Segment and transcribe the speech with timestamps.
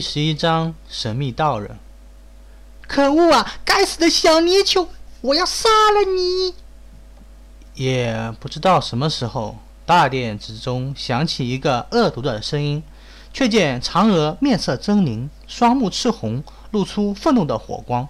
[0.00, 1.78] 十一章神秘道人。
[2.86, 3.54] 可恶啊！
[3.64, 4.88] 该死的小泥鳅！
[5.20, 6.54] 我要杀了你！
[7.74, 12.82] 也不知道什么时候，大殿之中响起一个恶毒的声音，
[13.32, 16.42] 却见嫦娥面色狰狞，双目赤红，
[16.72, 18.08] 露出愤怒的火光。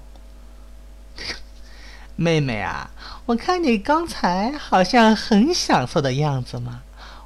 [2.16, 2.91] 妹妹啊，
[3.27, 6.82] 我看你刚才好像很享受的样子嘛。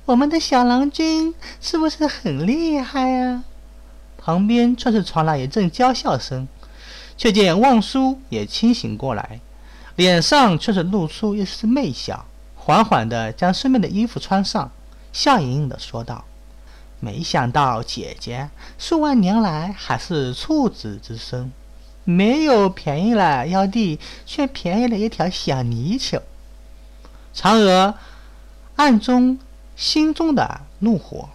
[0.06, 3.44] 我们的小郎君是不是很厉害啊？
[4.24, 6.48] 旁边却是传来一阵娇笑声，
[7.18, 9.40] 却见望舒也清醒过来，
[9.96, 12.24] 脸上却是露出一丝媚笑，
[12.56, 14.70] 缓缓地将身边的衣服穿上，
[15.12, 16.24] 笑盈盈地说道
[17.00, 18.48] ：“没想到姐姐
[18.78, 21.52] 数万年来还是处子之身，
[22.04, 26.22] 没有便宜了妖帝，却便宜了一条小泥鳅。”
[27.36, 27.94] 嫦娥
[28.76, 29.38] 暗中。
[29.76, 31.30] 心中的怒火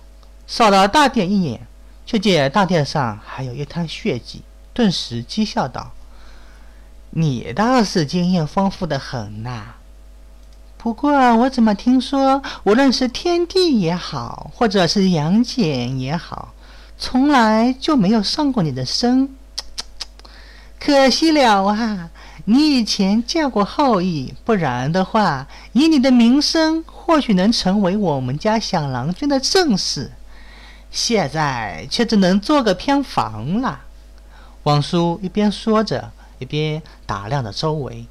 [0.47, 1.67] 扫了大殿一眼，
[2.09, 4.41] 却见大殿上还有一滩血迹，
[4.73, 5.91] 顿时讥笑道
[7.13, 9.75] ：“你倒是经验丰富的很呐。
[10.75, 16.55] 不过我怎么听说，无论是天帝也好，或者是杨戬也好，
[16.97, 19.29] 从来就没有上过你的身？
[20.83, 22.09] 可惜了啊！
[22.45, 30.11] 你以前嫁过后羿，不然的话，以你的名声。”或许能成为我们家小郎君的正室，
[30.91, 33.81] 现在却只能做个偏房了。
[34.63, 38.05] 王叔一边说着，一边打量着周围。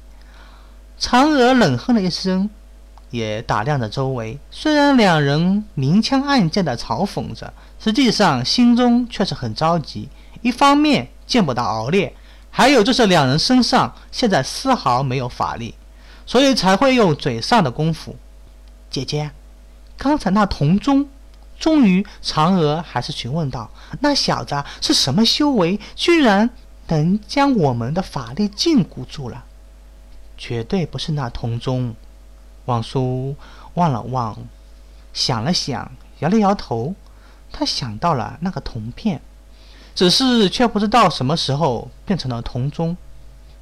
[0.99, 2.49] 嫦娥冷哼了一声，
[3.09, 4.39] 也打量着周围。
[4.51, 10.09] 虽然两人明枪暗箭的嘲讽着，实际上心中却是很着急。
[10.41, 12.13] 一方面见不到敖烈，
[12.49, 15.75] 还有就是两人身上现在丝毫没有法力，
[16.25, 18.15] 所以才会用嘴上的功夫。
[18.89, 19.31] 姐姐，
[19.97, 21.07] 刚才那铜钟，
[21.59, 26.49] 终于，嫦娥还是询问道：“那小子是什么修为，居然
[26.87, 29.43] 能将我们的法力禁锢住了？”
[30.37, 31.93] 绝对不是那铜钟。
[32.63, 33.35] 王叔
[33.73, 34.37] 望了望，
[35.11, 36.95] 想了想，摇了摇头。
[37.51, 39.19] 他想到了那个铜片，
[39.95, 42.95] 只是却不知道什么时候变成了铜钟。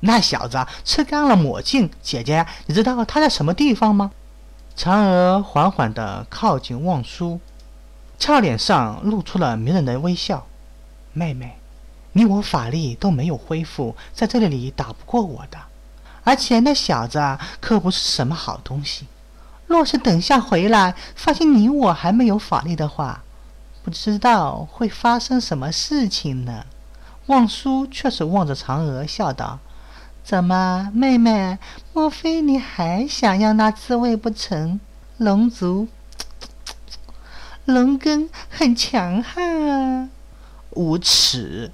[0.02, 1.90] 那小子吃干了抹净。
[2.04, 4.12] 姐姐，你知道他在什么地方吗？
[4.78, 7.40] 嫦娥缓缓地靠近望舒，
[8.20, 10.46] 俏脸上露出了迷人的微笑。
[11.14, 11.58] 妹妹，
[12.14, 15.58] 你我法力都没有恢复，在这里里打不过我的。
[16.24, 19.08] 而且那小子可不是什么好东西。
[19.66, 23.24] 若是等下回来发现你我还没有法力的话，
[23.84, 26.66] 不知道会发生什么事情呢？
[27.28, 29.60] 望舒却是望着嫦娥笑道。
[30.24, 31.58] 怎么，妹妹？
[31.94, 34.80] 莫非你还想要那滋味不成？
[35.18, 35.88] 龙族，
[37.68, 40.10] 龙根很强悍啊！
[40.70, 41.70] 无耻！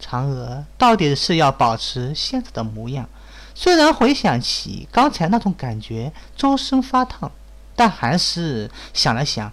[0.00, 3.06] 嫦娥到底是要保持现在的模样。
[3.54, 7.30] 虽然回想起刚才那种感觉，周身发烫，
[7.76, 9.52] 但还是想了想，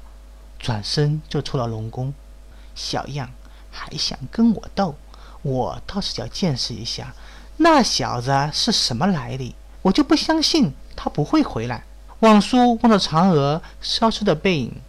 [0.57, 2.13] 转身就出了龙宫。
[2.73, 3.29] 小样，
[3.69, 4.95] 还想跟我斗？
[5.41, 7.13] 我倒是要见识一下。
[7.57, 9.55] 那小子是什么来历？
[9.81, 11.83] 我就不相信他不会回来。
[12.21, 14.81] 望舒望着嫦娥消失的背影，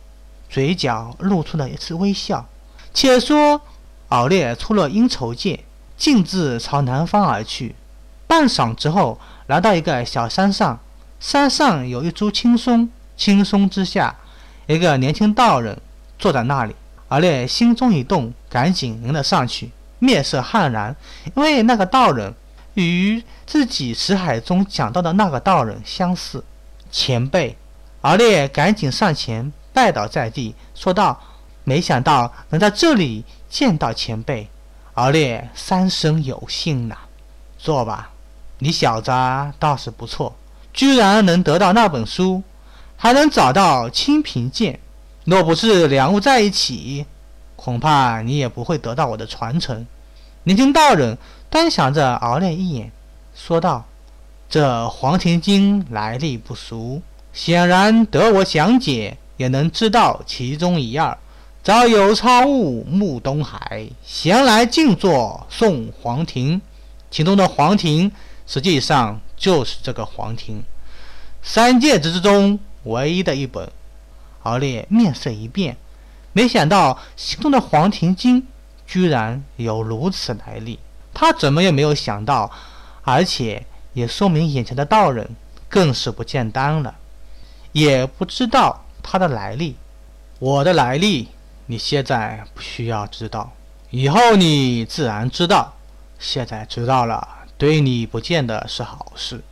[0.52, 2.46] 嘴角露出了一丝微笑。
[2.92, 3.62] 且说
[4.10, 5.64] 敖烈出了阴愁界，
[5.96, 7.74] 径自朝南方而去。
[8.26, 10.78] 半晌之后，来到一个小山上，
[11.18, 14.14] 山上有一株青松，青松之下，
[14.66, 15.80] 一个年轻道人
[16.18, 16.76] 坐在那里。
[17.08, 19.70] 敖烈心中一动，赶紧迎了上去，
[20.00, 20.94] 面色悍然，
[21.34, 22.34] 因为那个道人。
[22.74, 26.42] 与自己识海中讲到的那个道人相似，
[26.90, 27.54] 前辈，
[28.00, 31.20] 敖烈赶紧上前拜倒在地，说道
[31.64, 34.48] ：“没想到能在这里见到前辈，
[34.94, 36.96] 敖烈三生有幸呐。
[37.58, 38.10] 坐吧，
[38.58, 39.10] 你小子
[39.58, 40.34] 倒是不错，
[40.72, 42.42] 居然能得到那本书，
[42.96, 44.80] 还能找到清平剑。
[45.24, 47.06] 若不是两物在一起，
[47.56, 49.86] 恐怕你也不会得到我的传承。”
[50.44, 51.16] 年轻道人。
[51.50, 52.90] 端详着敖烈一眼，
[53.34, 53.84] 说道
[54.48, 57.02] ：“这黄庭经来历不俗，
[57.34, 61.16] 显然得我讲解，也能知道其中一二。
[61.62, 66.60] 早有超物慕东海，闲来静坐诵黄庭。
[67.10, 68.10] 其中的黄庭，
[68.46, 70.62] 实际上就是这个黄庭，
[71.42, 73.70] 三界之中唯一的一本。”
[74.42, 75.76] 敖烈面色一变，
[76.32, 78.44] 没想到心中的黄庭经
[78.84, 80.80] 居然有如此来历。
[81.14, 82.50] 他怎么也没有想到，
[83.02, 85.36] 而且也说明眼前的道人
[85.68, 86.96] 更是不简单了，
[87.70, 89.76] 也不知道他的来历。
[90.38, 91.28] 我的来历，
[91.66, 93.52] 你现在不需要知道，
[93.90, 95.72] 以后你自然知道。
[96.18, 97.26] 现在知道了，
[97.58, 99.42] 对你不见得是好事。”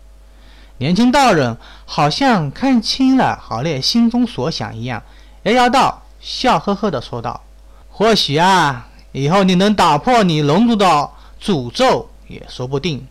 [0.79, 5.03] 年轻道人好像看清了郝烈心中所想一样，
[5.43, 7.43] 摇摇道，笑呵呵地说道
[7.91, 11.11] ：“或许啊，以后你能打破你龙族的
[11.43, 13.07] 诅咒也说不定。”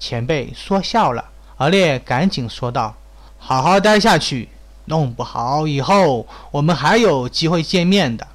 [0.00, 1.24] 前辈说笑了，
[1.56, 2.94] 郝烈赶紧说道
[3.38, 4.48] ：“好好待下去，
[4.86, 8.26] 弄不好以后我们还有机会见面的。”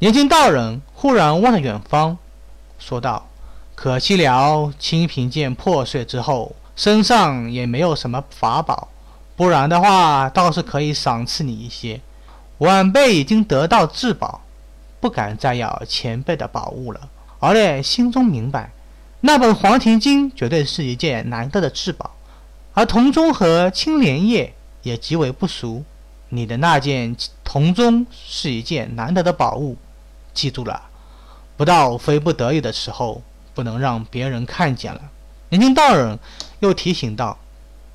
[0.00, 2.16] 年轻道人忽然望着远方，
[2.78, 3.26] 说道
[3.74, 8.88] ：“可惜了，清平剑破碎之后。”身上也没有什么法宝，
[9.36, 12.00] 不然的话倒是可以赏赐你一些。
[12.58, 14.40] 晚辈已经得到至宝，
[14.98, 17.00] 不敢再要前辈的宝物了。
[17.38, 18.70] 而且心中明白，
[19.20, 22.12] 那本《黄庭经》绝对是一件难得的至宝，
[22.72, 25.84] 而铜钟和青莲叶也极为不俗。
[26.30, 29.76] 你的那件铜钟是一件难得的宝物，
[30.32, 30.82] 记住了，
[31.56, 33.22] 不到非不得已的时候，
[33.52, 35.00] 不能让别人看见了。
[35.48, 36.18] 年轻道人
[36.60, 37.36] 又提醒道：“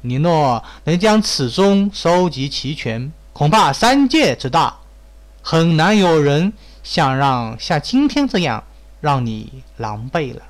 [0.01, 4.79] 你若能将此钟收集齐全，恐怕三界之大，
[5.41, 6.51] 很难有人
[6.83, 8.61] 想让像今天这样
[8.99, 10.41] 让你狼狈了。”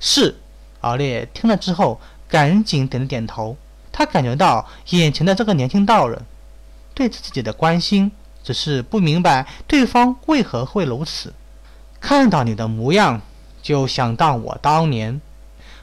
[0.00, 0.36] 是，
[0.80, 3.56] 敖烈听了之后赶紧点了点头。
[3.98, 6.20] 他感觉到眼前的这个年轻道人
[6.92, 8.12] 对自己的关心，
[8.44, 11.32] 只是不明白对方为何会如此。
[11.98, 13.22] 看到你的模样，
[13.62, 15.18] 就想到我当年。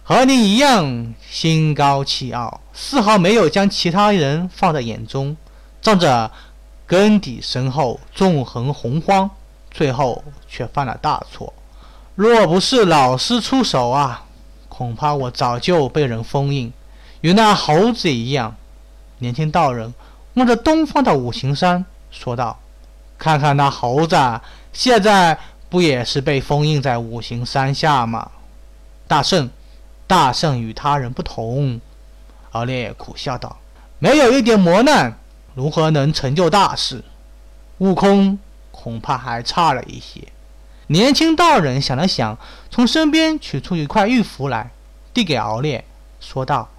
[0.04, 5.36] 和你一样心高气傲，丝毫没有将其他人放在眼中，
[5.82, 6.30] 仗着
[6.86, 9.28] 根底深厚、纵横洪荒，
[9.72, 11.52] 最后却犯了大错。
[12.14, 14.26] 若不是老师出手啊，
[14.70, 16.72] 恐怕我早就被人封印，
[17.24, 18.56] 与那猴子一样。
[19.20, 19.94] 年轻道人
[20.34, 22.60] 望着东方的五行山，说道
[23.18, 24.16] ：“看看那猴子，
[24.74, 25.40] 现在
[25.70, 28.32] 不也是被封印在五行山下吗？”
[29.08, 29.50] 大圣。
[30.06, 31.80] 大圣与他人不同，
[32.52, 33.58] 敖烈苦笑道
[33.98, 35.18] ：“没有一点磨难，
[35.56, 37.04] 如何能成就大事？
[37.78, 38.38] 悟空
[38.70, 40.22] 恐怕还差了一些。”
[40.88, 42.38] 年轻道人想了想，
[42.70, 44.72] 从身边取出一块玉符来，
[45.14, 45.84] 递给敖烈，
[46.20, 46.70] 说道：“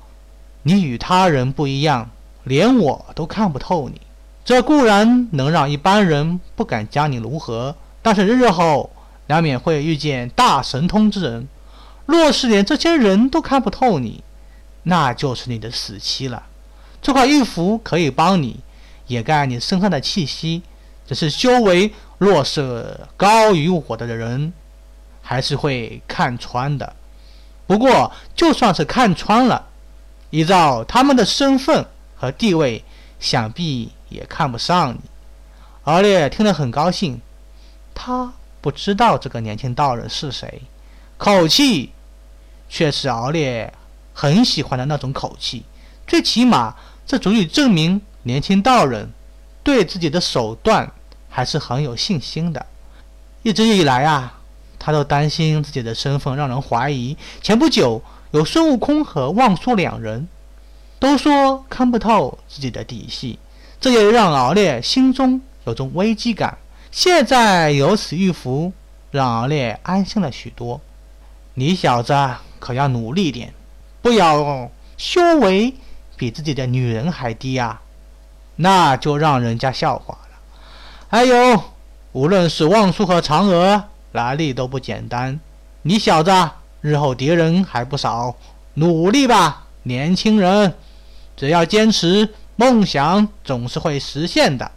[0.65, 2.11] 你与他人不一样，
[2.43, 4.01] 连我都看不透你。
[4.45, 8.91] 这固然能让一般人不敢将你如何，但是日后
[9.29, 11.49] 难免会遇见大神通之人。”
[12.07, 14.23] 若是连这些人都看不透你，
[14.83, 16.43] 那就是你的死期了。
[17.01, 18.61] 这块玉符可以帮你
[19.07, 20.63] 掩盖你身上的气息，
[21.07, 24.53] 只是修为若是高于我的人，
[25.23, 26.95] 还是会看穿的。
[27.67, 29.67] 不过，就算是看穿了，
[30.35, 31.87] 依照他们的身份
[32.17, 32.83] 和地位，
[33.21, 34.99] 想必也看不上你。
[35.85, 37.21] 敖烈听得很高兴，
[37.95, 40.63] 他不知道这个年轻道人是谁。
[41.17, 41.93] 口气
[42.69, 43.73] 却是敖烈
[44.13, 45.65] 很喜欢的那种口气，
[46.05, 46.75] 最起码
[47.07, 49.13] 这足以证明年轻道人
[49.63, 50.91] 对自己的手段
[51.31, 52.67] 还是很有信心的。
[53.45, 54.41] 一直以来啊，
[54.81, 57.17] 他都担心自己的身份让人怀疑。
[57.41, 58.03] 前不久
[58.35, 60.27] 有孙悟空和望舒两人
[60.99, 63.39] 都说看不透自己的底细，
[63.81, 66.59] 这也让敖烈心中有种危机感。
[66.91, 68.73] 现在有此玉符，
[69.13, 70.81] 让敖烈安心了许多。
[71.55, 72.13] 你小子
[72.59, 73.55] 可要努力点，
[74.03, 75.73] 不要修为
[76.17, 77.83] 比自己的女人还低啊，
[78.57, 80.39] 那就让人家笑话了。
[81.07, 81.63] 还有，
[82.11, 85.39] 无论是望舒和嫦娥，来历都不简单。
[85.83, 86.33] 你小子
[86.85, 88.37] 日后敌人还不少，
[88.75, 90.75] 努力吧，年轻人！
[91.35, 94.71] 只要坚持，梦想总是会实现的。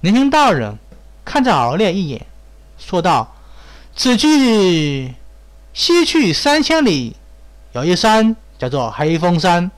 [0.00, 0.76] 年轻道人
[1.24, 2.26] 看着敖烈一眼，
[2.78, 3.36] 说道
[3.94, 5.14] ：“此去。”
[5.72, 7.14] 西去三千里，
[7.70, 9.70] 有一山叫做黑风山。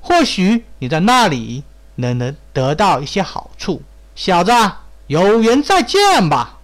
[0.00, 1.64] 或许你在那里
[1.96, 3.82] 能能得到一些好处。
[4.14, 4.52] 小子，
[5.08, 6.60] 有缘再见吧。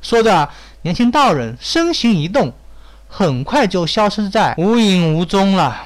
[0.00, 0.48] 说着，
[0.80, 2.54] 年轻道人身形一动，
[3.16, 5.80] 很快就消失在无影无踪了。